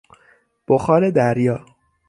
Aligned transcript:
بخار 0.67 1.09
دریا 1.11 1.65